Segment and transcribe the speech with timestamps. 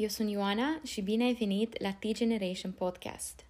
[0.00, 3.46] Eu sunt Ioana și bine ai venit la T-Generation Podcast.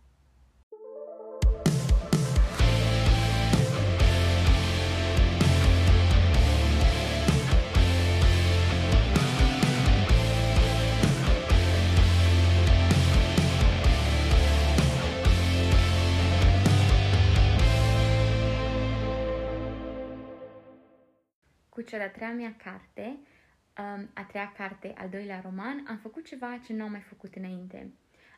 [21.68, 23.26] Cu cea de-a treia mea carte, um,
[24.14, 27.90] a treia carte, al doilea roman, am făcut ceva ce nu am mai făcut înainte.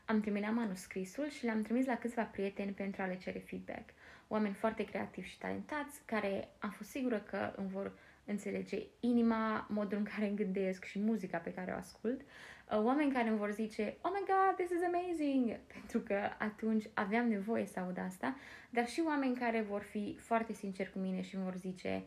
[0.04, 3.90] Am terminat manuscrisul și l-am trimis la câțiva prieteni pentru a le cere feedback.
[4.28, 7.92] Oameni foarte creativi și talentați, care am fost sigură că îmi vor
[8.24, 12.20] înțelege inima, modul în care îmi gândesc și muzica pe care o ascult.
[12.20, 16.84] Uh, oameni care îmi vor zice, oh my god, this is amazing, pentru că atunci
[16.94, 18.36] aveam nevoie să aud asta,
[18.70, 22.04] dar și oameni care vor fi foarte sinceri cu mine și îmi vor zice, um,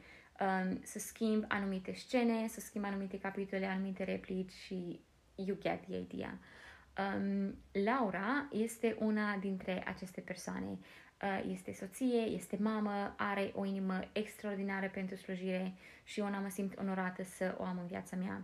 [0.84, 5.00] să schimb anumite scene, să schimb anumite capitole, anumite replici și
[5.36, 6.40] you get the idea.
[6.98, 10.80] Um, Laura este una dintre aceste persoane.
[11.22, 16.78] Uh, este soție, este mamă, are o inimă extraordinară pentru slujire și eu mă simt
[16.78, 18.44] onorată să o am în viața mea.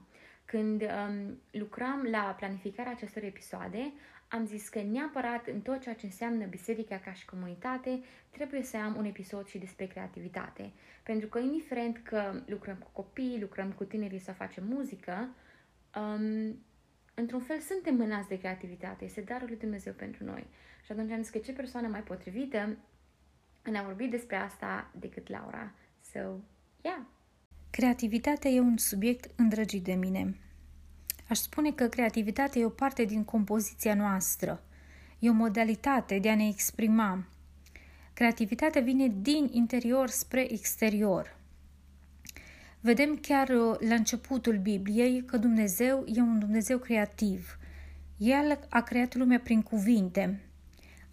[0.52, 3.94] Când um, lucram la planificarea acestor episoade,
[4.28, 8.77] am zis că neapărat în tot ceea ce înseamnă biserica ca și comunitate, trebuie să
[8.77, 10.72] am un episod și despre creativitate.
[11.03, 15.30] Pentru că indiferent că lucrăm cu copii, lucrăm cu tinerii sau facem muzică,
[15.95, 16.58] um,
[17.14, 20.47] într-un fel suntem mânați de creativitate, este darul lui Dumnezeu pentru noi.
[20.86, 22.77] Și atunci am zis că ce persoană mai potrivită
[23.64, 25.72] în a vorbi despre asta decât Laura.
[26.02, 26.20] So,
[26.81, 27.02] yeah.
[27.70, 30.36] Creativitatea e un subiect îndrăgit de mine.
[31.30, 34.64] Aș spune că creativitatea e o parte din compoziția noastră.
[35.20, 37.28] E o modalitate de a ne exprima.
[38.14, 41.38] Creativitatea vine din interior spre exterior.
[42.80, 47.58] Vedem chiar uh, la începutul Bibliei că Dumnezeu e un Dumnezeu creativ.
[48.17, 50.48] El a creat lumea prin cuvinte.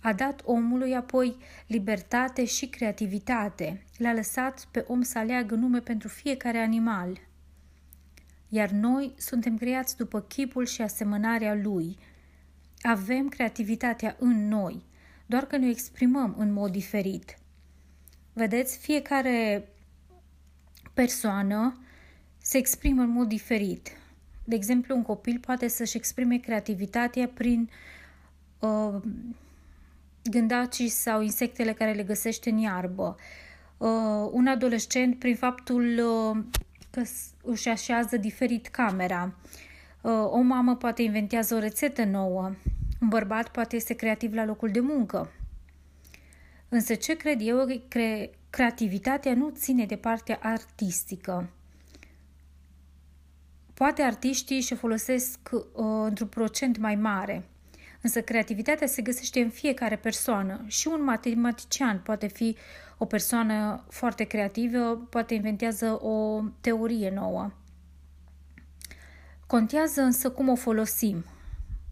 [0.07, 3.85] A dat omului apoi libertate și creativitate.
[3.99, 7.19] L-a lăsat pe om să aleagă nume pentru fiecare animal
[8.49, 11.99] iar noi suntem creați după chipul și asemănarea Lui.
[12.81, 14.85] Avem creativitatea în noi,
[15.27, 17.39] doar că ne exprimăm în mod diferit.
[18.33, 19.69] Vedeți, fiecare
[20.95, 21.81] persoană
[22.39, 23.89] se exprimă în mod diferit.
[24.45, 27.71] De exemplu, un copil poate să-și exprime creativitatea prin
[28.59, 28.95] uh,
[30.29, 33.17] gândacii sau insectele care le găsește în iarbă.
[33.77, 36.45] Uh, un adolescent prin faptul uh,
[36.91, 37.03] că
[37.43, 39.35] își așează diferit camera.
[40.01, 42.53] Uh, o mamă poate inventează o rețetă nouă.
[43.01, 45.33] Un bărbat poate este creativ la locul de muncă.
[46.69, 51.51] Însă ce cred eu, cre- creativitatea nu ține de partea artistică.
[53.75, 55.61] Poate artiștii și folosesc uh,
[56.05, 57.49] într-un procent mai mare,
[58.07, 62.57] însă creativitatea se găsește în fiecare persoană și un matematician poate fi
[62.99, 67.53] o persoană foarte creativă poate inventează o teorie nouă.
[69.47, 71.25] Contează însă cum o folosim.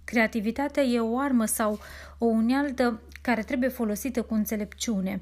[0.05, 1.79] Creativitatea e o armă sau
[2.19, 5.21] o unealtă care trebuie folosită cu înțelepciune.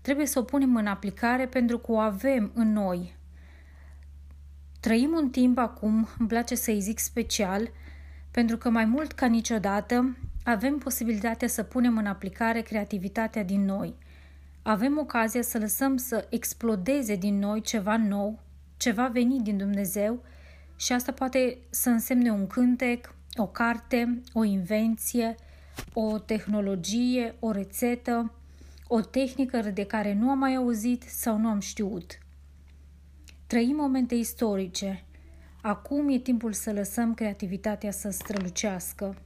[0.00, 3.16] Trebuie să o punem în aplicare pentru că o avem în noi.
[4.80, 7.70] Trăim un timp acum, îmi place să-i zic special,
[8.34, 13.94] pentru că mai mult ca niciodată avem posibilitatea să punem în aplicare creativitatea din noi–
[14.66, 18.38] avem ocazia să lăsăm să explodeze din noi ceva nou,
[18.76, 20.22] ceva venit din Dumnezeu
[20.76, 25.34] și asta poate să însemne un cântec, o carte, o invenție,
[25.92, 28.32] o tehnologie, o rețetă,
[28.88, 32.18] o tehnică de care nu am mai auzit sau nu am știut.
[33.46, 35.04] Trăim momente istorice.
[35.66, 39.16] Acum e timpul să lăsăm creativitatea să strălucească.